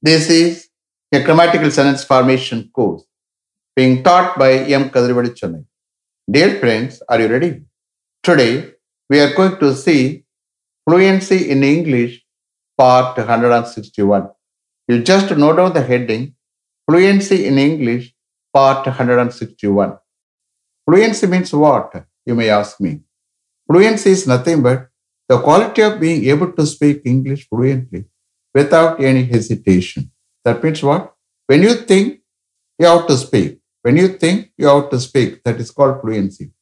This 0.00 0.30
is 0.30 0.68
a 1.12 1.20
grammatical 1.24 1.72
sentence 1.72 2.04
formation 2.04 2.70
course 2.72 3.02
being 3.74 4.04
taught 4.04 4.38
by 4.38 4.52
M. 4.52 4.90
Kadrivadi 4.90 5.30
Chennai. 5.34 5.64
Dear 6.30 6.60
friends, 6.60 7.02
are 7.08 7.20
you 7.20 7.26
ready? 7.26 7.62
Today, 8.22 8.74
we 9.10 9.18
are 9.18 9.34
going 9.34 9.58
to 9.58 9.74
see 9.74 10.22
Fluency 10.88 11.50
in 11.50 11.64
English, 11.64 12.24
part 12.76 13.16
161. 13.18 14.28
You 14.86 15.02
just 15.02 15.36
note 15.36 15.56
down 15.56 15.72
the 15.72 15.82
heading 15.82 16.36
Fluency 16.88 17.46
in 17.46 17.58
English, 17.58 18.14
part 18.54 18.86
161. 18.86 19.98
Fluency 20.88 21.26
means 21.26 21.52
what? 21.52 22.04
You 22.24 22.36
may 22.36 22.50
ask 22.50 22.80
me. 22.80 23.00
Fluency 23.66 24.10
is 24.10 24.28
nothing 24.28 24.62
but 24.62 24.90
the 25.28 25.40
quality 25.40 25.82
of 25.82 25.98
being 25.98 26.24
able 26.26 26.52
to 26.52 26.64
speak 26.64 27.02
English 27.04 27.48
fluently 27.48 28.04
without 28.54 29.00
any 29.02 29.24
hesitation. 29.24 30.10
That 30.44 30.62
means 30.62 30.82
what? 30.82 31.14
When 31.46 31.62
you 31.62 31.74
think, 31.74 32.20
you 32.78 32.86
have 32.86 33.06
to 33.06 33.16
speak. 33.16 33.60
When 33.82 33.96
you 33.96 34.08
think, 34.08 34.52
you 34.56 34.66
have 34.66 34.90
to 34.90 35.00
speak. 35.00 35.42
That 35.44 35.60
is 35.60 35.70
called 35.70 36.00
fluency. 36.00 36.52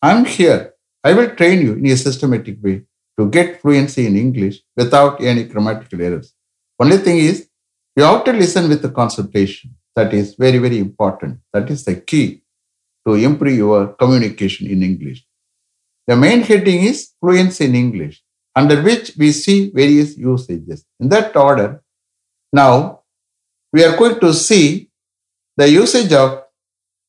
I'm 0.00 0.24
here. 0.24 0.74
I 1.02 1.12
will 1.12 1.30
train 1.30 1.60
you 1.62 1.74
in 1.74 1.86
a 1.86 1.96
systematic 1.96 2.62
way 2.62 2.82
to 3.18 3.28
get 3.30 3.60
fluency 3.60 4.06
in 4.06 4.16
English 4.16 4.60
without 4.76 5.22
any 5.22 5.44
grammatical 5.44 6.02
errors. 6.02 6.34
Only 6.78 6.98
thing 6.98 7.18
is, 7.18 7.48
you 7.96 8.04
have 8.04 8.24
to 8.24 8.32
listen 8.32 8.68
with 8.68 8.82
the 8.82 8.90
concentration. 8.90 9.74
That 9.94 10.12
is 10.12 10.34
very, 10.34 10.58
very 10.58 10.78
important. 10.78 11.40
That 11.52 11.70
is 11.70 11.84
the 11.84 11.96
key 11.96 12.42
to 13.06 13.14
improve 13.14 13.56
your 13.56 13.88
communication 13.94 14.66
in 14.66 14.82
English. 14.82 15.24
The 16.06 16.16
main 16.16 16.42
heading 16.42 16.82
is 16.84 17.12
fluency 17.20 17.64
in 17.64 17.74
English, 17.74 18.22
under 18.56 18.82
which 18.82 19.12
we 19.18 19.30
see 19.32 19.70
various 19.70 20.16
usages. 20.16 20.84
In 20.98 21.10
that 21.10 21.36
order, 21.36 21.82
now 22.52 23.02
we 23.72 23.84
are 23.84 23.96
going 23.96 24.18
to 24.20 24.32
see 24.32 24.90
the 25.56 25.68
usage 25.68 26.12
of 26.12 26.42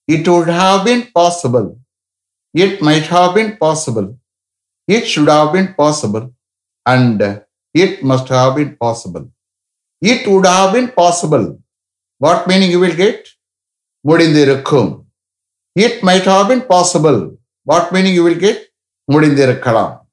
it 0.07 0.27
would 0.27 0.49
have 0.49 0.85
been 0.85 1.03
possible, 1.13 1.79
it 2.53 2.81
might 2.81 3.03
have 3.03 3.35
been 3.35 3.57
possible, 3.57 4.17
it 4.87 5.05
should 5.05 5.27
have 5.27 5.51
been 5.53 5.73
possible, 5.73 6.33
and 6.85 7.21
it 7.73 8.03
must 8.03 8.27
have 8.29 8.55
been 8.55 8.75
possible. 8.77 9.29
It 10.01 10.27
would 10.27 10.45
have 10.45 10.73
been 10.73 10.89
possible. 10.89 11.59
What 12.19 12.47
meaning 12.47 12.71
you 12.71 12.79
will 12.79 12.95
get? 12.95 13.27
Mudindirukum. 14.05 15.05
It 15.75 16.03
might 16.03 16.23
have 16.23 16.47
been 16.47 16.61
possible. 16.61 17.37
What 17.63 17.91
meaning 17.91 18.13
you 18.13 18.23
will 18.23 18.39
get? 18.47 18.67
Mudindirukalam. 19.11 20.06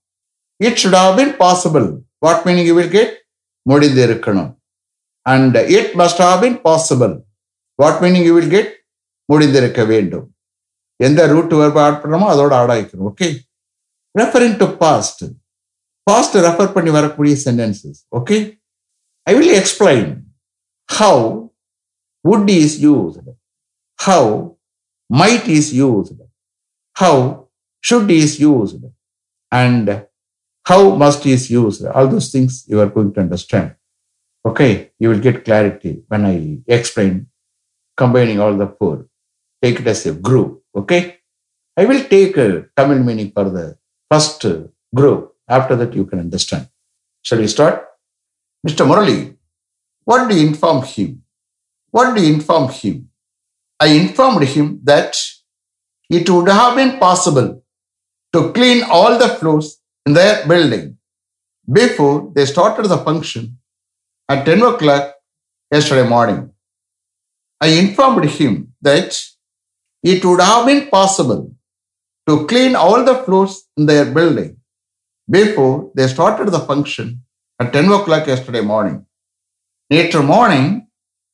It 0.60 0.78
should 0.82 0.98
have 1.02 1.14
been 1.20 1.32
possible 1.42 1.86
what 2.24 2.42
meaning 2.48 2.68
you 2.70 2.74
will 2.80 2.94
get 2.98 3.14
முடிந்திருக்கணும். 3.66 4.50
அண்ட் 5.26 5.56
it 5.78 5.92
must 6.02 6.22
have 6.26 6.40
been 6.44 6.58
possible 6.66 7.14
what 7.82 8.00
meaning 8.04 8.26
you 8.28 8.34
will 8.38 8.52
get 8.56 8.72
முடிந்திருக்க 9.28 9.82
வேண்டும். 9.92 10.26
எந்த 11.00 11.20
root 11.34 11.54
வெர்பை 11.60 11.80
add 11.86 12.00
பண்ணுறோமோ 12.02 12.26
அதோட 12.32 12.52
add 12.60 12.72
ஆகிக்கணும் 12.74 13.08
okay 13.12 13.28
referring 14.14 14.58
to 14.62 14.66
past 14.82 15.22
past 16.06 16.36
refer 16.46 16.74
பண்ணி 16.74 16.90
வரக்கூடிய 16.98 17.34
sentences 17.46 18.00
okay 18.18 18.36
I 19.26 19.32
will 19.38 19.54
explain 19.60 20.08
how 20.88 21.24
would 22.24 22.50
is 22.60 22.76
used, 22.88 23.26
how 23.98 24.30
might 25.10 25.48
is 25.56 25.70
used, 25.84 26.20
how 26.96 27.22
should 27.84 28.12
is 28.20 28.36
used 28.44 28.88
and 29.52 29.90
how 30.64 30.94
must 30.96 31.26
is 31.26 31.50
used. 31.50 31.84
All 31.86 32.08
those 32.08 32.30
things 32.32 32.64
you 32.68 32.80
are 32.80 32.88
going 32.88 33.12
to 33.14 33.20
understand. 33.20 33.76
Okay, 34.46 34.90
you 34.98 35.08
will 35.08 35.20
get 35.20 35.44
clarity 35.44 36.02
when 36.08 36.26
I 36.26 36.58
explain 36.66 37.26
combining 37.96 38.40
all 38.40 38.56
the 38.56 38.68
four. 38.78 39.06
Take 39.62 39.80
it 39.80 39.86
as 39.86 40.04
a 40.06 40.12
group. 40.12 40.62
Okay, 40.74 41.18
I 41.76 41.84
will 41.84 42.04
take 42.04 42.36
a 42.36 42.66
Tamil 42.76 43.02
meaning 43.02 43.30
for 43.30 43.48
the 43.48 43.78
first 44.10 44.44
group. 44.94 45.34
After 45.48 45.76
that, 45.76 45.94
you 45.94 46.04
can 46.06 46.20
understand. 46.20 46.68
Shall 47.22 47.38
we 47.38 47.46
start? 47.46 47.86
Mr. 48.66 48.86
Murali, 48.86 49.36
what 50.04 50.28
do 50.28 50.36
you 50.36 50.46
inform 50.46 50.82
him? 50.84 51.22
What 51.90 52.14
do 52.14 52.22
you 52.22 52.34
inform 52.34 52.70
him? 52.70 53.08
I 53.78 53.88
informed 53.88 54.44
him 54.44 54.80
that 54.84 55.16
it 56.08 56.28
would 56.28 56.48
have 56.48 56.76
been 56.76 56.98
possible 56.98 57.62
to 58.32 58.52
clean 58.52 58.82
all 58.84 59.18
the 59.18 59.28
floors 59.28 59.80
in 60.06 60.12
their 60.12 60.46
building 60.46 60.86
before 61.68 62.32
they 62.34 62.44
started 62.46 62.86
the 62.86 62.98
function 62.98 63.42
at 64.28 64.44
10 64.46 64.62
o'clock 64.62 65.04
yesterday 65.72 66.06
morning. 66.08 66.40
I 67.60 67.68
informed 67.82 68.24
him 68.30 68.74
that 68.82 69.10
it 70.04 70.24
would 70.24 70.40
have 70.40 70.66
been 70.66 70.88
possible 70.88 71.42
to 72.26 72.46
clean 72.46 72.74
all 72.76 73.04
the 73.04 73.16
floors 73.16 73.54
in 73.76 73.86
their 73.86 74.04
building 74.06 74.50
before 75.28 75.90
they 75.94 76.06
started 76.06 76.48
the 76.48 76.60
function 76.60 77.06
at 77.60 77.72
10 77.72 77.92
o'clock 77.92 78.26
yesterday 78.26 78.64
morning. 78.64 78.98
நேற்று 79.90 80.20
morning 80.28 80.70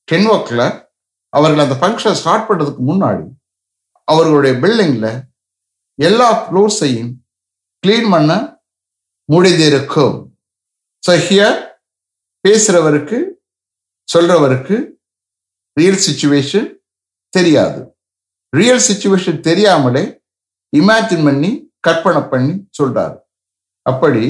ten 0.09 0.27
ஓ 0.35 0.37
clock 0.49 0.79
அவர்கள் 1.33 1.63
அந்த 1.65 1.75
ஃபங்க்ஷனை 1.81 2.15
start 2.21 2.47
பண்ணுறதுக்கு 2.49 2.83
முன்னாடி 2.89 3.25
அவர்களுடைய 4.09 4.53
பில்டிங்கில் 4.63 5.11
எல்லா 5.99 6.29
ஃப்ளோர்ஸையும் 6.41 7.13
க்ளீன் 7.85 8.09
பண்ண 8.15 8.33
முடிந்திருக்கும் 9.33 10.17
ஸோ 11.07 11.13
ஹியர் 11.27 11.59
பேசுகிறவருக்கு 12.45 13.19
சொல்றவருக்கு 14.09 14.77
ரியல் 15.81 16.03
சுச்சுவேஷன் 16.07 16.69
தெரியாது. 17.37 17.81
ரியல் 18.53 18.85
சுச்சுவேஷன் 18.89 19.39
தெரியாமலே 19.49 20.05
இமேஜின் 20.73 21.25
பண்ணி 21.29 21.51
கற்பனை 21.87 22.23
பண்ணி 22.33 22.55
சொல்றாரு. 22.79 23.17
அப்படி 23.87 24.25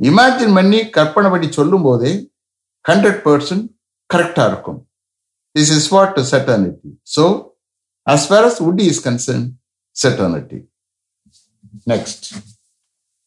இமேஜின் 0.00 0.54
பண்ணி 0.58 0.80
கற்பனை 0.96 1.28
பண்ணி 1.32 1.48
சொல்லும் 1.58 1.84
போதே 1.88 2.12
ஹண்ட்ரட் 2.84 3.20
பர்சன்ட் 3.26 3.66
கரெக்டாக 4.10 4.48
இருக்கும். 4.50 4.80
This 5.54 5.72
is 5.78 5.88
what 5.94 6.18
certainty 6.32 6.90
so 7.16 7.24
as 8.06 8.26
far 8.30 8.46
as 8.48 8.60
would 8.68 8.82
is 8.88 9.02
concern 9.08 9.44
certainty 9.96 10.60
next 11.92 12.26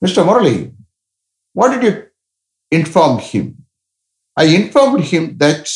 Mr. 0.04 0.24
Murali, 0.24 0.74
what 1.54 1.70
did 1.72 1.84
you 1.84 2.06
inform 2.72 3.20
him? 3.20 3.66
I 4.36 4.46
informed 4.46 5.04
him 5.04 5.38
that 5.40 5.68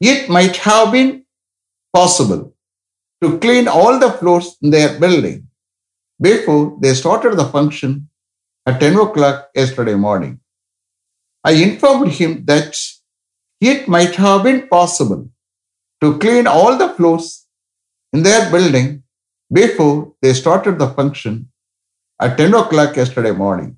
it 0.00 0.30
might 0.30 0.56
have 0.56 0.92
been 0.92 1.24
possible 1.92 2.54
to 3.22 3.38
clean 3.38 3.68
all 3.68 3.98
the 3.98 4.10
floors 4.12 4.56
in 4.62 4.70
their 4.70 4.98
building 4.98 5.48
before 6.20 6.78
they 6.80 6.94
started 6.94 7.36
the 7.36 7.44
function 7.44 8.08
at 8.64 8.80
10 8.80 8.96
o'clock 8.96 9.50
yesterday 9.54 9.94
morning. 9.94 10.40
I 11.44 11.52
informed 11.52 12.12
him 12.12 12.44
that 12.46 12.76
it 13.60 13.86
might 13.86 14.14
have 14.16 14.42
been 14.44 14.66
possible 14.68 15.28
to 16.00 16.18
clean 16.18 16.46
all 16.46 16.76
the 16.76 16.88
floors 16.90 17.46
in 18.12 18.22
their 18.22 18.50
building 18.50 19.02
before 19.52 20.14
they 20.22 20.32
started 20.32 20.78
the 20.78 20.88
function 20.88 21.48
at 22.20 22.38
10 22.38 22.54
o'clock 22.60 22.96
yesterday 22.96 23.34
morning. 23.44 23.70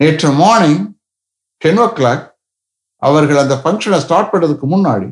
நேற்று 0.00 0.30
morning 0.32 0.84
ten 1.62 1.80
ஓ 1.84 1.86
clock 1.98 2.24
அவர்கள் 2.98 3.40
அந்த 3.42 3.54
ஃபங்க்ஷனை 3.62 3.98
start 4.04 4.30
பண்ணுறதுக்கு 4.32 4.66
முன்னாடி 4.72 5.08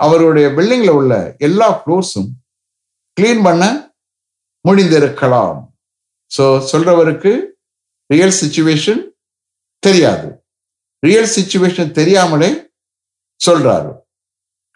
அவருடைய 0.00 0.46
பில்டிங்கில் 0.56 0.96
உள்ள 0.98 1.12
எல்லா 1.46 1.68
ஃப்ளோர்ஸும் 1.78 2.30
கிளீன் 3.16 3.42
பண்ண 3.42 3.64
முடிந்திருக்கலாம். 4.68 5.58
ஸோ 6.36 6.44
சொல்றவருக்கு 6.70 7.32
ரியல் 8.12 8.36
சுச்சுவேஷன் 8.40 9.02
தெரியாது. 9.86 10.28
ரியல் 11.06 11.30
சுச்சுவேஷன் 11.36 11.90
தெரியாமலே 12.00 12.50
சொல்றாரு. 13.40 13.92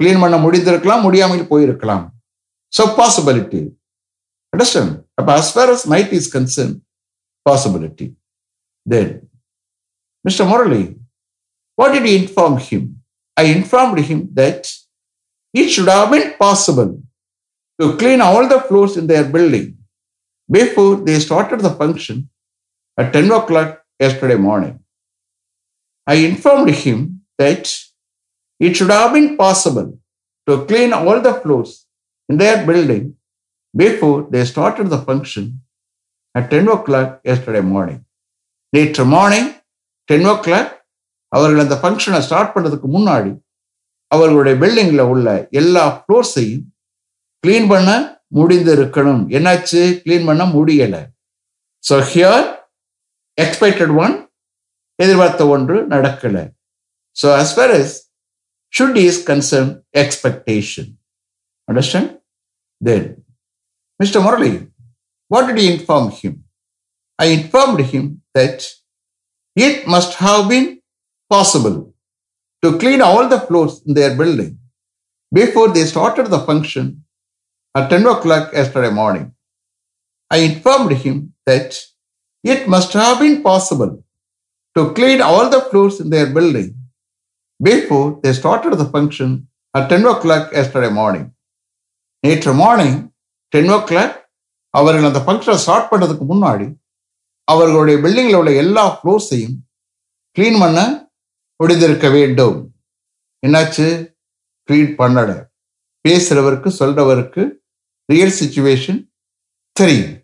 கிளீன் 0.01 0.23
பண்ண 0.23 0.37
முடிந்திருக்கலாம் 0.45 1.05
முடியாமல் 1.07 1.51
போயிருக்கலாம். 1.53 2.05
So 2.73 2.83
possibility 2.99 3.63
Understand? 4.53 5.05
But 5.17 5.29
as 5.31 5.53
far 5.53 5.71
as 5.71 5.87
might 5.87 6.13
is 6.13 6.31
concerned, 6.31 6.81
possibility. 7.45 8.15
Then, 8.85 9.29
Mr. 10.27 10.47
Murali, 10.47 10.99
what 11.77 11.93
did 11.93 12.09
you 12.09 12.19
inform 12.19 12.59
him? 12.59 13.03
I 13.37 13.45
informed 13.45 14.01
him 14.01 14.29
that 14.33 14.71
it 15.55 15.69
should 15.69 15.89
have 15.89 16.11
been 16.11 16.35
possible 16.39 17.03
to 17.81 17.97
clean 17.97 18.21
all 18.21 18.49
the 18.49 18.61
floors 18.61 18.97
in 18.97 19.07
their 19.07 19.25
building 19.25 19.79
before 20.51 20.97
they 20.97 21.19
started 21.19 21.61
the 21.61 21.71
function 21.71 22.29
at 22.97 23.13
10 23.13 23.31
o'clock 23.31 23.83
yesterday 24.01 24.35
morning. 24.35 24.81
I 26.07 26.15
informed 26.15 26.71
him 26.71 27.21
that 27.37 27.73
it 28.59 28.75
should 28.75 28.91
have 28.91 29.13
been 29.13 29.37
possible 29.37 29.99
to 30.49 30.65
clean 30.65 30.93
all 30.93 31.21
the 31.21 31.35
floors 31.35 31.87
in 32.29 32.39
their 32.39 32.67
building 32.67 33.15
before 33.79 34.19
they 34.33 34.45
started 34.45 34.87
the 34.95 35.01
function 35.09 35.45
at 36.35 36.45
10 36.51 36.75
o'clock 36.77 37.09
yesterday 37.31 37.65
morning. 37.75 38.01
நேற்று 38.73 39.05
morning 39.13 39.51
ten 40.09 40.27
ஓ 40.33 40.35
clock 40.47 40.73
அவர்கள் 41.33 41.63
அந்த 41.65 41.77
ஃபங்க்ஷனை 41.83 42.19
start 42.27 42.53
பண்ணுறதுக்கு 42.55 42.89
முன்னாடி 42.97 43.33
அவர்களுடைய 44.11 44.55
பில்டிங்கில் 44.63 45.05
உள்ள 45.13 45.29
எல்லா 45.61 45.85
ஃப்ளோர்ஸையும் 45.97 46.65
கிளீன் 47.45 47.69
பண்ண 47.73 47.91
முடிந்து 48.39 48.71
இருக்கணும் 48.77 49.23
என்னாச்சு? 49.37 49.81
கிளீன் 50.05 50.27
பண்ண 50.29 50.45
முடியலை. 50.55 51.03
ஸோ 51.85 51.97
ஹியர் 52.13 52.47
எக்ஸ்பெக்டட் 53.39 53.95
ஒன் 54.05 54.15
எதிர்பார்த்த 54.99 55.47
ஒன்று 55.55 55.77
நடக்கலை. 55.95 56.45
So 57.17 57.27
as 57.41 57.55
far 57.57 57.73
as 57.79 57.95
should 58.73 58.99
is 59.07 59.21
concern 59.31 59.71
expectation 60.03 60.91
understand 61.69 62.13
then 62.81 63.09
Mr. 64.03 64.21
Murali, 64.25 64.71
what 65.29 65.47
did 65.47 65.61
you 65.61 65.73
inform 65.73 66.11
him? 66.11 66.45
I 67.19 67.27
informed 67.27 67.81
him 67.81 68.23
that 68.35 68.65
it 69.57 69.89
must 69.89 70.15
have 70.15 70.49
been 70.49 70.81
possible 71.29 71.93
to 72.63 72.79
clean 72.79 73.03
all 73.03 73.29
the 73.29 73.41
floors 73.41 73.83
in 73.87 73.95
their 73.95 74.17
building 74.17 74.59
before 75.33 75.69
they 75.69 75.85
started 75.85 76.29
the 76.29 76.39
function 76.51 77.05
at 77.75 77.91
10 77.91 78.07
o'clock 78.07 78.53
yesterday 78.53 78.91
morning. 78.91 79.33
I 80.31 80.39
informed 80.39 80.93
him 80.93 81.35
that 81.47 81.77
it 82.45 82.69
must 82.69 82.93
have 82.93 83.19
been 83.19 83.43
possible 83.43 84.05
to 84.77 84.93
clean 84.93 85.21
all 85.21 85.51
the 85.51 85.63
floors 85.63 86.01
in 86.01 86.11
their 86.11 86.27
building 86.27 86.77
before 87.61 88.21
they 88.23 88.33
started 88.33 88.75
the 88.75 88.85
function 88.85 89.49
at 89.75 89.89
10 89.89 90.07
o'clock 90.07 90.53
yesterday 90.53 90.91
morning. 90.91 91.33
Later 92.23 92.55
morning, 92.55 93.13
ten 93.53 93.71
o'clock 93.91 94.17
அவர்கள் 94.75 95.09
அந்த 95.11 95.21
ஃபங்க்ஷனை 95.27 95.59
start 95.65 95.91
பண்ணதுக்கு 95.93 96.25
முன்னாடி 96.33 96.67
அவர்களுடைய 97.45 97.97
பில்டிங்கில் 98.05 98.39
உள்ள 98.41 98.53
எல்லா 98.53 98.85
ஃப்ளோர்ஸையும் 98.97 99.57
க்ளீன் 100.37 100.59
பண்ண 100.61 100.81
முடிந்திருக்க 101.61 102.09
வேண்டும். 102.13 102.59
என்னாச்சு? 103.47 103.87
க்ளீன் 104.69 104.93
பண்ணல. 105.01 105.31
பேசுறவருக்கு 106.09 106.71
சொல்றவருக்கு 106.81 107.43
ரியல் 108.13 108.39
சுச்சுவேஷன் 108.41 109.01
தெரியும். 109.73 110.15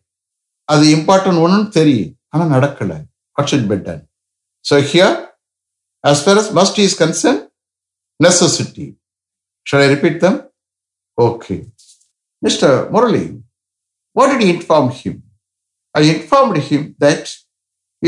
அது 0.69 0.85
இம்பார்ட்டன்ட் 0.97 1.43
ஒன்றுன்னு 1.45 1.69
தெரியும். 1.69 2.13
ஆனால் 2.29 2.53
நடக்கலை. 2.55 2.99
What 3.33 3.51
should 3.51 3.69
be 3.69 3.77
done 3.77 4.03
so 4.71 4.77
here 4.93 5.17
as 6.05 6.23
far 6.25 6.37
as 6.37 6.53
must 6.53 6.79
is 6.79 6.95
concerned 6.95 7.43
necessity. 8.21 8.87
Shall 9.67 9.83
i 9.85 9.89
repeat 9.93 10.21
them? 10.21 10.35
Okay. 11.19 11.59
Mr 12.47 12.91
Murali, 12.91 13.43
what 14.13 14.31
did 14.31 14.43
he 14.43 14.51
inform 14.57 14.91
him 14.91 15.23
i 15.99 16.03
informed 16.15 16.59
him 16.71 16.83
that 16.99 17.33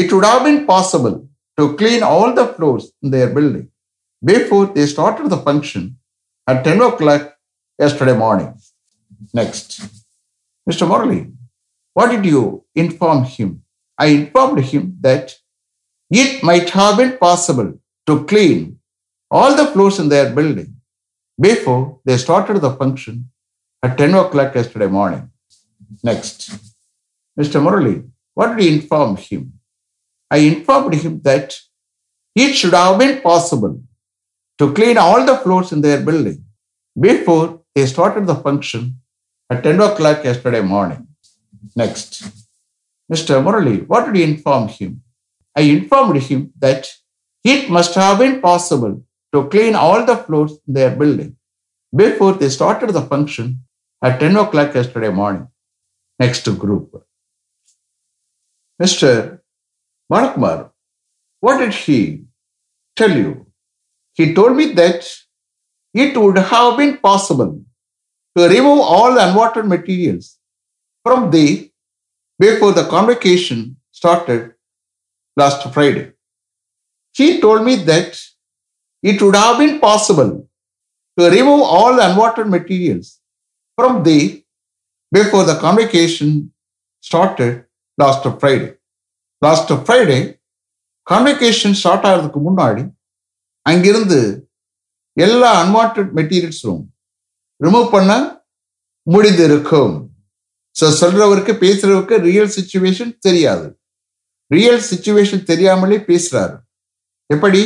it 0.00 0.12
would 0.12 0.24
have 0.30 0.42
been 0.46 0.66
possible 0.66 1.16
to 1.58 1.64
clean 1.80 2.02
all 2.02 2.34
the 2.38 2.46
floors 2.54 2.84
in 3.02 3.10
their 3.14 3.28
building 3.36 3.68
before 4.32 4.66
they 4.74 4.86
started 4.94 5.28
the 5.30 5.40
function 5.48 5.96
at 6.46 6.64
10 6.64 6.82
o'clock 6.82 7.22
yesterday 7.78 8.16
morning. 8.16 8.50
Next. 9.32 9.80
Mr. 10.68 10.86
Murali, 10.90 11.32
what 11.94 12.10
did 12.10 12.24
you 12.26 12.64
inform 12.74 13.24
him? 13.24 13.62
I 13.98 14.06
informed 14.06 14.60
him 14.72 14.96
that 15.00 15.34
it 16.10 16.42
might 16.42 16.68
have 16.70 16.96
been 16.98 17.16
possible 17.18 17.70
to 18.06 18.24
clean 18.24 18.78
all 19.30 19.54
the 19.56 19.66
floors 19.72 19.98
in 19.98 20.08
their 20.08 20.28
building 20.34 20.76
before 21.40 22.00
they 22.04 22.16
started 22.16 22.60
the 22.60 22.72
function 22.82 23.30
at 23.82 23.96
10 23.98 24.14
o'clock 24.14 24.54
yesterday 24.54 24.86
morning. 24.86 25.30
Next. 26.02 26.50
Mr. 27.38 27.60
Murali, 27.64 28.08
what 28.34 28.48
did 28.48 28.60
he 28.64 28.74
inform 28.74 29.16
him? 29.16 29.52
I 30.30 30.38
informed 30.38 30.94
him 30.94 31.20
that 31.22 31.54
it 32.34 32.54
should 32.54 32.72
have 32.72 32.98
been 32.98 33.20
possible 33.20 33.80
to 34.58 34.72
clean 34.72 34.98
all 34.98 35.24
the 35.24 35.36
floors 35.36 35.72
in 35.72 35.80
their 35.80 36.00
building 36.00 36.44
before 36.98 37.62
they 37.74 37.86
started 37.86 38.26
the 38.26 38.34
function 38.34 39.00
at 39.50 39.62
10 39.62 39.80
o'clock 39.80 40.24
yesterday 40.24 40.62
morning. 40.62 41.06
Next. 41.74 42.22
Mr. 43.12 43.42
Murali, 43.44 43.86
what 43.86 44.06
did 44.06 44.16
you 44.16 44.24
inform 44.24 44.68
him? 44.68 45.02
I 45.54 45.60
informed 45.60 46.20
him 46.22 46.52
that 46.58 46.88
it 47.44 47.70
must 47.70 47.94
have 47.94 48.18
been 48.18 48.40
possible 48.40 49.02
to 49.32 49.48
clean 49.48 49.74
all 49.74 50.04
the 50.04 50.16
floors 50.16 50.52
in 50.66 50.74
their 50.74 50.94
building 50.94 51.36
before 51.94 52.34
they 52.34 52.48
started 52.48 52.90
the 52.90 53.02
function 53.02 53.60
at 54.02 54.20
10 54.20 54.36
o'clock 54.36 54.74
yesterday 54.74 55.10
morning. 55.10 55.48
Next 56.18 56.48
group. 56.58 57.04
Mr. 58.80 59.40
Manakmar, 60.12 60.70
what 61.40 61.58
did 61.58 61.74
he 61.74 62.24
tell 62.94 63.10
you? 63.16 63.46
He 64.14 64.34
told 64.34 64.56
me 64.56 64.72
that 64.72 65.06
it 65.94 66.16
would 66.16 66.38
have 66.38 66.76
been 66.76 66.98
possible 66.98 67.62
to 68.36 68.48
remove 68.48 68.80
all 68.80 69.14
the 69.14 69.28
unwanted 69.28 69.66
materials 69.66 70.38
from 71.02 71.30
the 71.30 71.70
before 72.38 72.72
the 72.72 72.84
convocation 72.84 73.76
started 73.92 74.52
last 75.36 75.72
Friday. 75.72 76.12
He 77.12 77.40
told 77.40 77.64
me 77.64 77.76
that 77.76 78.20
it 79.02 79.22
would 79.22 79.36
have 79.36 79.58
been 79.58 79.80
possible 79.80 80.45
to 81.16 81.30
remove 81.36 81.62
all 81.62 81.96
the 81.96 82.04
unwanted 82.08 82.48
materials. 82.56 83.20
From 83.78 84.02
the 84.02 84.44
before 85.12 85.44
the 85.44 85.56
convocation 85.64 86.52
started 87.08 87.66
last 87.98 88.24
Friday. 88.40 88.70
Last 89.42 89.68
Friday, 89.86 90.20
convocation 91.10 91.72
start 91.80 92.06
ஆகிறதுக்கு 92.08 92.40
முன்னாடி 92.48 92.84
அங்கிருந்து 93.62 94.20
எல்லா 95.12 95.50
unwanted 95.62 96.00
மெட்டீரியல்ஸும் 96.18 96.82
remove 97.64 97.90
பண்ண 97.90 98.12
முடிந்திருக்கும். 99.12 99.94
So 100.80 100.86
சொல்றவருக்கு 101.00 101.52
பேசுறவருக்கு 101.64 102.16
real 102.28 102.52
situation 102.56 103.12
தெரியாது. 103.18 103.80
ரியல் 104.46 104.82
சுச்சுவேஷன் 104.90 105.42
தெரியாமலே 105.42 105.96
பேசுறாரு. 105.96 106.56
எப்படி? 107.26 107.62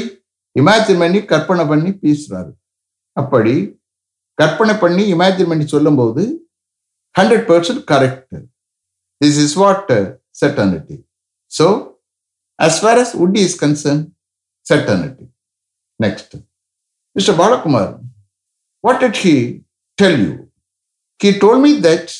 இமேஜின் 0.60 0.98
பண்ணி 0.98 1.24
கற்பனை 1.24 1.64
பண்ணி 1.66 1.90
பேசுறாரு. 2.04 2.52
அப்படி 3.20 3.54
கற்பனை 4.38 4.74
பண்ணி 4.82 5.04
இமேஜின் 5.14 5.50
பண்ணி 5.52 5.66
சொல்லும்போது 5.74 6.24
hundred 7.14 7.46
percent 7.50 7.82
correct 7.92 8.36
this 9.20 9.40
is 9.44 9.56
what 9.62 9.92
certainty 10.42 10.98
so 11.52 11.66
as 12.58 12.78
far 12.78 12.94
as 12.98 13.14
Woody 13.14 13.40
is 13.40 13.58
concerned, 13.58 14.12
certainty. 14.62 15.26
Next. 15.98 16.34
Mr. 17.16 17.34
Balakumar, 17.34 17.86
what 18.84 19.00
did 19.00 19.16
he 19.16 19.62
tell 19.98 20.16
you? 20.18 20.32
He 21.20 21.38
told 21.38 21.62
me 21.62 21.80
that 21.80 22.14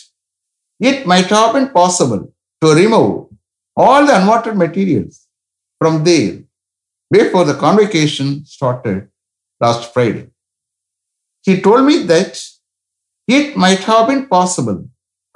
it 0.81 1.07
might 1.07 1.27
have 1.27 1.53
been 1.53 1.69
possible 1.71 2.23
to 2.63 2.75
remove 2.75 3.29
all 3.77 4.07
the 4.07 4.17
unwanted 4.19 4.57
materials 4.57 5.27
from 5.81 6.05
there 6.05 6.33
before 7.11 7.45
the 7.45 7.55
convocation 7.57 8.45
started 8.47 9.09
last 9.61 9.93
Friday. 9.95 10.27
He 11.47 11.61
told 11.61 11.85
me 11.85 12.03
that 12.05 12.33
it 13.29 13.57
might 13.57 13.81
have 13.81 14.09
been 14.09 14.27
possible 14.29 14.79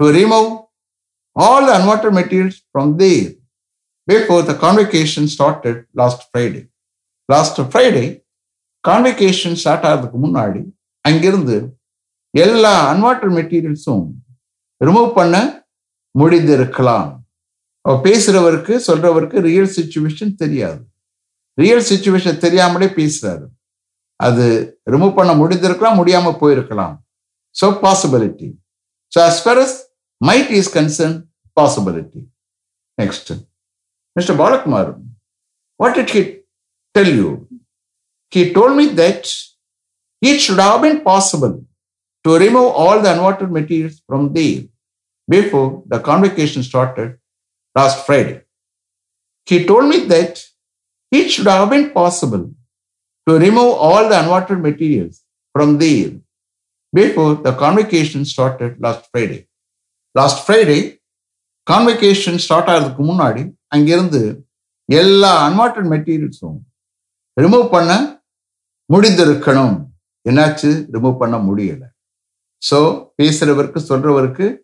to 0.01 0.13
remove 0.13 0.49
all 1.37 1.67
the 1.67 1.75
unwanted 1.75 2.13
materials 2.13 2.63
from 2.73 2.97
there 2.97 3.31
before 4.09 4.43
the 4.43 4.55
convocation 4.57 5.29
started 5.29 5.87
last 5.95 6.21
Friday. 6.31 6.63
Last 7.29 7.57
Friday, 7.73 8.07
convocation 8.85 9.53
start 9.57 9.87
ஆகிறதுக்கு 9.89 10.19
முன்னாடி 10.25 10.63
அங்கிருந்து 11.05 11.57
எல்லா 12.35 12.73
unwanted 12.93 13.33
மெட்டீரியல்ஸும் 13.39 14.07
remove 14.81 15.11
பண்ண 15.19 15.35
முடிந்திருக்கலாம் 16.15 17.11
அவ 17.85 17.95
பேசுறவருக்கு 18.05 18.75
சொல்றவருக்கு 18.89 19.39
ரியல் 19.49 19.73
சுச்சுவேஷன் 19.77 20.35
தெரியாது 20.43 20.81
ரியல் 21.59 21.85
சுச்சுவேஷன் 21.91 22.39
தெரியாமலே 22.45 22.89
பேசுறாரு 23.01 23.45
அது 24.26 24.45
ரிமூவ் 24.93 25.16
பண்ண 25.19 25.33
முடிந்திருக்கலாம் 25.40 25.99
முடியாமல் 26.00 26.38
போயிருக்கலாம். 26.43 26.95
So 27.57 27.66
possibility 27.85 28.49
so 29.12 29.19
as 29.28 29.40
far 29.45 29.61
as 29.64 29.75
might 30.21 30.52
is 30.59 30.71
concern 30.76 31.16
possibility 31.57 32.23
next 32.99 33.31
mister 34.16 34.38
Balakumar 34.43 34.90
what 35.81 35.99
it 36.02 36.12
he 36.16 36.23
tell 36.95 37.14
you 37.21 37.28
he 38.33 38.45
told 38.59 38.76
me 38.81 38.87
that 39.02 39.28
it 40.23 40.43
should 40.47 40.64
have 40.69 40.78
been 40.87 41.00
possible 41.11 41.54
to 42.25 42.33
remove 42.45 42.71
all 42.85 43.02
the 43.07 43.11
unwanted 43.16 43.45
materials 43.59 44.00
from 44.07 44.26
the 44.38 44.47
before 45.28 45.69
the 45.95 46.00
convocation 46.11 46.66
started 46.71 47.12
last 47.76 48.02
Friday 48.07 48.35
He 49.49 49.57
told 49.66 49.85
me 49.85 49.97
that 50.07 50.35
it 51.12 51.26
should 51.33 51.49
have 51.52 51.66
been 51.73 51.90
possible 51.93 52.45
to 53.26 53.38
remove 53.38 53.73
all 53.87 54.09
the 54.11 54.21
unwanted 54.23 54.61
materials 54.61 55.25
from 55.54 55.78
there 55.78 56.12
before 56.93 57.35
the 57.35 57.52
convocation 57.52 58.25
started 58.25 58.81
last 58.81 59.09
Friday. 59.11 59.49
Last 60.14 60.47
Friday, 60.47 61.02
convocation 61.71 62.37
start 62.37 62.69
ஆகிறதுக்கு 62.69 63.04
முன்னாடி 63.11 63.54
அங்கிருந்து 63.66 64.47
எல்லா 64.85 65.49
unwanted 65.49 65.87
மெட்டீரியல்ஸும் 65.93 66.59
remove 67.40 67.71
பண்ண 67.71 68.23
முடிந்திருக்கணும். 68.93 69.87
என்னாச்சு? 70.28 70.71
Remove 70.93 71.19
பண்ண 71.19 71.37
முடியலை. 71.38 71.88
So 72.71 72.78
பேசுறவருக்கு 73.23 73.81
சொல்றவருக்கு 73.88 74.59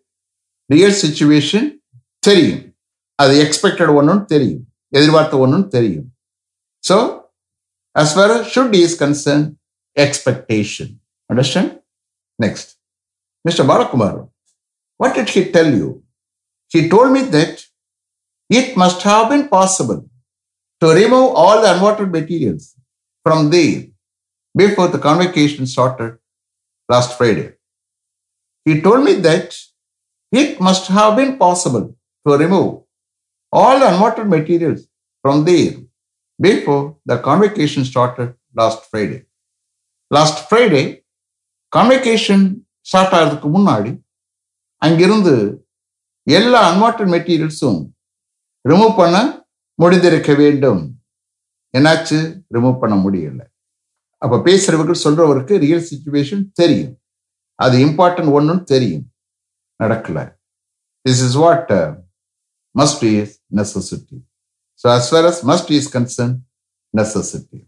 ரியல் 0.65 0.99
சுச்சுவேஷன் 1.01 1.77
தெரியும். 2.19 2.75
அது 3.15 3.33
எக்ஸ்பெக்டட் 3.43 3.95
ஒன்றும் 3.95 4.25
தெரியும். 4.25 4.63
எதிர்பார்த்த 4.87 5.37
ஒன்றும் 5.37 5.67
தெரியும். 5.67 6.13
So 6.89 7.20
as 7.95 8.13
far 8.13 8.31
as 8.31 8.47
should 8.47 8.73
is 8.75 8.95
concerned, 8.95 9.57
expectation. 9.95 10.99
Understand? 11.29 11.79
Next. 12.39 12.77
Mr. 13.47 13.65
Balakumar, 13.65 14.29
what 14.97 15.15
did 15.15 15.29
he 15.29 15.51
tell 15.51 15.69
you? 15.73 16.03
He 16.69 16.87
told 16.89 17.11
me 17.11 17.21
that 17.23 17.65
it 18.49 18.77
must 18.77 19.01
have 19.03 19.29
been 19.29 19.47
possible 19.47 20.05
to 20.79 20.87
remove 20.87 21.33
all 21.35 21.61
the 21.61 21.73
unwanted 21.73 22.11
materials 22.11 22.75
from 23.23 23.49
there 23.49 23.83
before 24.55 24.87
the 24.87 24.99
convocation 24.99 25.65
started 25.65 26.17
last 26.89 27.17
Friday. 27.17 27.53
He 28.65 28.81
told 28.81 29.03
me 29.03 29.13
that 29.15 29.57
it 30.31 30.59
must 30.61 30.87
have 30.87 31.15
been 31.15 31.37
possible 31.37 31.95
to 32.27 32.37
remove 32.37 32.83
all 33.51 33.79
the 33.79 33.87
unwanted 33.93 34.27
materials 34.27 34.87
from 35.21 35.45
there 35.45 35.73
before 36.41 36.97
the 37.09 37.21
convocation 37.21 37.85
started 37.93 38.35
last 38.53 38.95
Friday. 38.95 39.29
Last 40.07 40.53
Friday, 40.53 41.07
convocation 41.75 42.55
start 42.81 43.13
ஆகிறதுக்கு 43.13 43.47
முன்னாடி 43.47 44.01
அங்கிருந்து 44.77 45.65
எல்லா 46.23 46.61
unwanted 46.71 47.01
மெட்டீரியல்ஸும் 47.01 47.89
remove 48.69 48.95
பண்ண 48.95 49.45
முடிந்திருக்க 49.81 50.35
வேண்டும். 50.35 51.03
என்னாச்சு? 51.77 52.41
Remove 52.53 52.79
பண்ண 52.79 53.09
முடியல. 53.09 53.45
அப்போ 54.17 54.41
பேசுகிறவர்கள் 54.41 55.01
சொல்றவருக்கு 55.03 55.57
ரியல் 55.57 55.87
சுச்சுவேஷன் 55.91 56.51
தெரியும். 56.53 57.01
அது 57.55 57.77
இம்பார்ட்டன்ட் 57.77 58.33
ஒன்றுன்னு 58.39 58.63
தெரியும். 58.63 59.13
நடக்கல. 59.83 60.39
This 60.87 61.23
is 61.25 61.33
what 61.33 61.69
must 62.79 63.19
is 63.19 63.43
necessity 63.55 64.29
So 64.81 64.89
as 64.89 65.11
far 65.11 65.27
as 65.27 65.43
must 65.43 65.69
is 65.69 65.87
concerned, 65.95 66.41
necessity. 66.91 67.67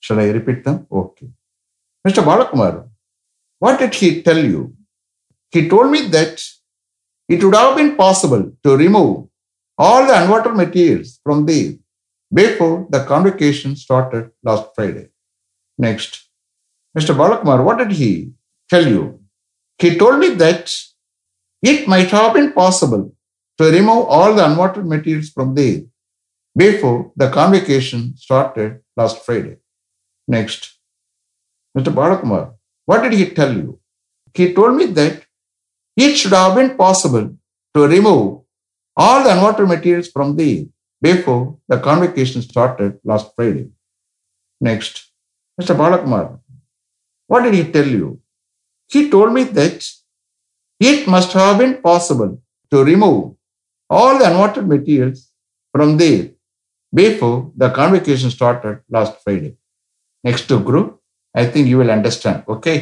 Shall 0.00 0.18
I 0.18 0.30
repeat 0.36 0.64
them? 0.64 0.84
Okay. 0.90 1.28
Mr. 2.04 2.24
Balakumar, 2.28 2.88
what 3.60 3.78
did 3.78 3.94
he 3.94 4.20
tell 4.20 4.38
you? 4.52 4.74
He 5.52 5.68
told 5.68 5.92
me 5.92 6.00
that 6.08 6.42
it 7.28 7.44
would 7.44 7.54
have 7.54 7.76
been 7.76 7.94
possible 7.94 8.50
to 8.64 8.76
remove 8.76 9.28
all 9.78 10.04
the 10.08 10.16
unwanted 10.20 10.56
materials 10.56 11.20
from 11.22 11.46
there 11.46 11.74
before 12.34 12.88
the 12.90 13.04
convocation 13.04 13.76
started 13.76 14.32
last 14.42 14.70
Friday. 14.74 15.06
Next. 15.78 16.30
Mr. 16.98 17.14
Balakumar, 17.20 17.62
what 17.64 17.78
did 17.78 17.92
he 17.92 18.32
tell 18.68 18.84
you? 18.84 19.20
He 19.78 19.96
told 19.96 20.18
me 20.18 20.30
that 20.30 20.74
it 21.62 21.86
might 21.86 22.10
have 22.10 22.34
been 22.34 22.52
possible 22.52 23.14
to 23.58 23.70
remove 23.70 24.06
all 24.06 24.34
the 24.34 24.44
unwanted 24.44 24.84
materials 24.84 25.30
from 25.30 25.54
there 25.54 25.82
before 26.56 27.12
the 27.16 27.30
convocation 27.30 28.16
started 28.16 28.80
last 28.96 29.24
Friday. 29.24 29.56
Next, 30.26 30.78
Mr. 31.76 31.92
Balakumar, 31.92 32.54
what 32.86 33.02
did 33.02 33.12
he 33.12 33.30
tell 33.30 33.52
you? 33.54 33.78
He 34.34 34.52
told 34.54 34.76
me 34.76 34.86
that 34.86 35.24
it 35.96 36.16
should 36.16 36.32
have 36.32 36.54
been 36.54 36.76
possible 36.76 37.36
to 37.74 37.88
remove 37.88 38.42
all 38.96 39.22
the 39.22 39.32
unwanted 39.32 39.68
materials 39.68 40.08
from 40.08 40.36
there 40.36 40.64
before 41.00 41.58
the 41.68 41.78
convocation 41.78 42.42
started 42.42 42.98
last 43.04 43.32
Friday. 43.34 43.70
Next, 44.60 45.10
Mr. 45.60 45.74
Balakumar, 45.76 46.40
what 47.26 47.42
did 47.42 47.54
he 47.54 47.64
tell 47.70 47.86
you? 47.86 48.20
He 48.88 49.08
told 49.08 49.32
me 49.32 49.44
that 49.44 49.88
it 50.80 51.06
must 51.06 51.32
have 51.32 51.58
been 51.58 51.80
possible 51.80 52.42
to 52.70 52.84
remove 52.84 53.34
all 53.88 54.18
the 54.18 54.26
unwanted 54.30 54.66
materials 54.66 55.30
from 55.72 55.96
there 55.96 56.30
before 56.93 57.51
the 57.55 57.69
convocation 57.69 58.29
started 58.31 58.81
last 58.89 59.13
Friday. 59.23 59.57
Next 60.23 60.47
to 60.47 60.59
group, 60.59 61.01
I 61.35 61.45
think 61.45 61.67
you 61.67 61.77
will 61.77 61.91
understand. 61.91 62.43
Okay. 62.47 62.77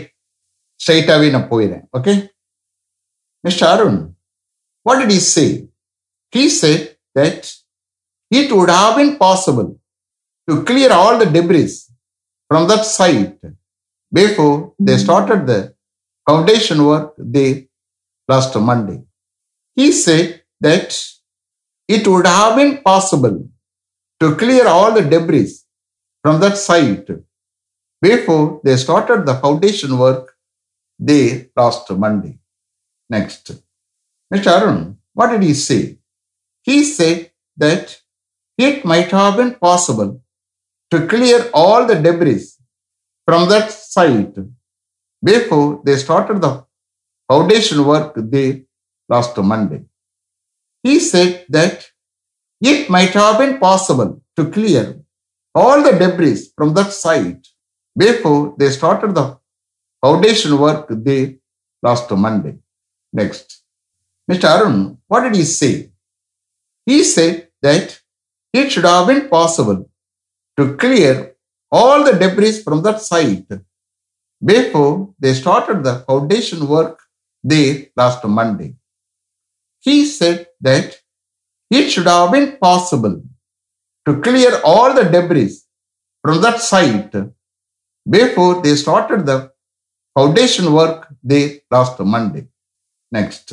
Straight 0.83 1.09
away 1.15 1.29
na 1.35 1.41
போயிறேன். 1.51 1.83
Okay. 1.97 2.15
Mr. 3.45 3.63
Arun, 3.73 3.97
what 4.85 4.99
did 4.99 5.11
he 5.11 5.21
say? 5.35 5.49
He 6.35 6.43
said 6.49 6.83
that 7.17 7.39
it 8.39 8.51
would 8.55 8.69
have 8.69 8.95
been 8.99 9.13
possible 9.17 9.69
to 10.47 10.63
clear 10.69 10.91
all 10.99 11.15
the 11.21 11.29
debris 11.35 11.73
from 12.49 12.67
that 12.69 12.83
site 12.97 13.39
before 14.19 14.73
they 14.87 14.97
started 15.05 15.41
the 15.51 15.59
foundation 16.29 16.79
work 16.91 17.13
there 17.35 17.57
last 18.31 18.55
Monday. 18.69 18.99
He 19.75 19.87
said 19.91 20.27
that 20.67 20.89
it 21.95 22.07
would 22.07 22.27
have 22.27 22.55
been 22.59 22.73
possible 22.91 23.37
to 24.20 24.34
clear 24.36 24.66
all 24.66 24.92
the 24.92 25.02
debris 25.02 25.52
from 26.22 26.40
that 26.40 26.56
site 26.56 27.08
before 28.00 28.60
they 28.64 28.76
started 28.76 29.26
the 29.26 29.34
foundation 29.34 29.98
work 29.98 30.36
there 30.98 31.46
last 31.56 31.90
Monday. 31.90 32.38
Next. 33.08 33.52
Mr. 34.32 34.48
Arun, 34.60 34.98
what 35.14 35.28
did 35.30 35.42
he 35.42 35.54
say? 35.54 35.98
He 36.62 36.84
said 36.84 37.30
that 37.56 38.00
it 38.56 38.84
might 38.84 39.10
have 39.10 39.36
been 39.36 39.54
possible 39.54 40.20
to 40.90 41.06
clear 41.06 41.48
all 41.54 41.86
the 41.86 41.94
debris 41.94 42.46
from 43.24 43.48
that 43.48 43.70
site 43.70 44.36
before 45.22 45.80
they 45.84 45.96
started 45.96 46.40
the 46.40 46.64
foundation 47.30 47.84
work 47.84 48.12
there 48.16 48.60
last 49.08 49.36
Monday. 49.38 49.84
He 50.82 50.98
said 51.00 51.46
that 51.48 51.90
it 52.60 52.90
might 52.90 53.10
have 53.10 53.38
been 53.38 53.58
possible 53.58 54.20
to 54.36 54.50
clear 54.50 55.00
all 55.54 55.82
the 55.82 55.92
debris 55.92 56.50
from 56.56 56.74
that 56.74 56.92
site 56.92 57.46
before 57.96 58.54
they 58.58 58.70
started 58.70 59.14
the 59.14 59.38
foundation 60.00 60.58
work 60.58 60.86
there 60.90 61.34
last 61.82 62.10
Monday. 62.10 62.58
Next. 63.12 63.62
Mr. 64.30 64.44
Arun, 64.44 64.98
what 65.08 65.22
did 65.22 65.34
he 65.34 65.44
say? 65.44 65.90
He 66.84 67.02
said 67.04 67.48
that 67.62 68.00
it 68.52 68.70
should 68.70 68.84
have 68.84 69.06
been 69.06 69.28
possible 69.28 69.90
to 70.56 70.76
clear 70.76 71.34
all 71.70 72.04
the 72.04 72.12
debris 72.12 72.62
from 72.62 72.82
that 72.82 73.00
site 73.00 73.48
before 74.44 75.14
they 75.18 75.34
started 75.34 75.82
the 75.82 76.00
foundation 76.06 76.66
work 76.68 77.00
there 77.42 77.86
last 77.96 78.24
Monday. 78.24 78.74
He 79.80 80.06
said 80.06 80.48
that 80.60 80.97
it 81.70 81.90
should 81.90 82.06
have 82.06 82.32
been 82.32 82.56
possible 82.56 83.22
to 84.06 84.20
clear 84.20 84.60
all 84.64 84.94
the 84.94 85.04
debris 85.04 85.56
from 86.22 86.40
that 86.42 86.60
site 86.60 87.14
before 88.08 88.62
they 88.62 88.74
started 88.74 89.26
the 89.26 89.52
foundation 90.16 90.72
work 90.72 91.08
they 91.22 91.60
last 91.70 91.98
Monday. 92.00 92.46
Next. 93.12 93.52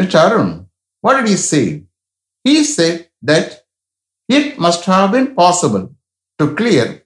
Mr. 0.00 0.16
Arun, 0.24 0.68
what 1.00 1.16
did 1.16 1.28
he 1.28 1.36
say? 1.36 1.84
He 2.42 2.64
said 2.64 3.08
that 3.22 3.64
it 4.28 4.58
must 4.58 4.84
have 4.84 5.12
been 5.12 5.34
possible 5.34 5.94
to 6.38 6.54
clear 6.54 7.02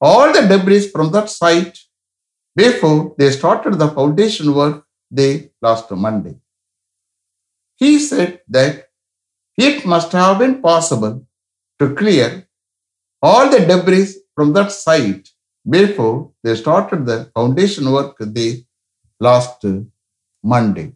all 0.00 0.32
the 0.32 0.42
debris 0.48 0.88
from 0.88 1.12
that 1.12 1.30
site 1.30 1.78
before 2.56 3.14
they 3.18 3.30
started 3.30 3.74
the 3.78 3.88
foundation 3.88 4.54
work 4.54 4.84
they 5.10 5.50
last 5.60 5.90
Monday. 5.90 6.34
He 7.76 7.98
said 7.98 8.40
that 8.48 8.88
it 9.56 9.84
must 9.84 10.12
have 10.12 10.38
been 10.38 10.60
possible 10.62 11.26
to 11.78 11.94
clear 11.94 12.48
all 13.20 13.48
the 13.50 13.60
debris 13.60 14.14
from 14.34 14.52
that 14.52 14.72
site 14.72 15.28
before 15.68 16.32
they 16.42 16.54
started 16.54 17.06
the 17.06 17.30
foundation 17.34 17.90
work 17.92 18.16
there 18.18 18.54
last 19.20 19.64
Monday. 20.42 20.92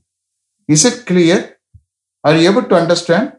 Is 0.68 0.84
it 0.84 1.06
clear? 1.06 1.58
Are 2.24 2.34
you 2.36 2.50
able 2.50 2.64
to 2.64 2.74
understand? 2.74 3.34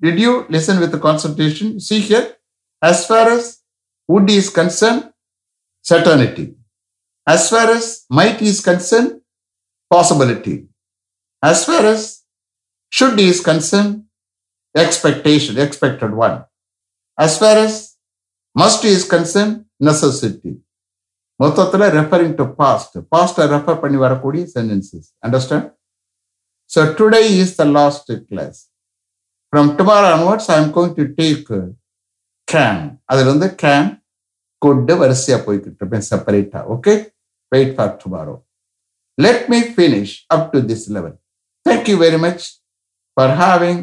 Did 0.00 0.18
you 0.18 0.46
listen 0.50 0.80
with 0.80 0.92
the 0.92 0.98
concentration? 0.98 1.80
See 1.80 2.00
here, 2.00 2.36
as 2.82 3.06
far 3.06 3.30
as 3.30 3.60
would 4.06 4.28
is 4.28 4.50
concerned, 4.50 5.12
certainty. 5.80 6.54
As 7.26 7.48
far 7.48 7.70
as 7.70 8.04
might 8.10 8.42
is 8.42 8.60
concerned, 8.60 9.22
possibility. 9.90 10.66
As 11.42 11.64
far 11.64 11.86
as 11.86 12.22
should 12.90 13.18
is 13.18 13.40
concerned, 13.40 14.03
expectation 14.74 15.60
expected 15.64 16.16
one 16.26 16.36
As 17.18 17.38
far 17.38 17.56
as 17.56 17.74
must 18.56 18.84
is 18.86 19.02
concerned, 19.06 19.56
necessity. 19.80 20.52
மொத்தத்தில் 21.40 21.84
referring 21.96 22.34
to 22.38 22.44
past 22.58 22.96
பாஸ்டை 23.12 23.44
refer 23.52 23.78
பண்ணி 23.82 23.98
வரக்கூடிய 24.02 24.42
sentences 24.52 25.08
understand 25.26 25.66
so 26.70 26.82
today 26.98 27.20
is 27.38 27.54
the 27.56 27.64
last 27.72 28.10
class 28.28 28.58
from 29.52 29.70
tomorrow 29.78 30.08
onwards 30.12 30.48
I 30.50 30.56
am 30.62 30.70
going 30.76 30.94
to 30.94 31.06
take 31.18 31.50
can 32.48 32.80
அதில் 33.10 33.30
வந்து 33.32 33.48
can 33.62 33.88
கொண்டு 34.62 34.94
வரிசையாக 35.00 35.40
போய்கிட்டு 35.46 35.80
இருப்பேன் 35.82 36.06
செப்பரேட்டாக 36.10 36.64
okay 36.74 36.94
wait 37.52 37.74
for 37.76 37.92
tomorrow 38.02 38.36
let 39.18 39.44
me 39.50 39.60
finish 39.72 40.14
up 40.36 40.48
to 40.54 40.60
this 40.70 40.86
level 40.96 41.16
thank you 41.66 41.96
very 42.04 42.20
much 42.26 42.46
for 43.16 43.34
having 43.42 43.82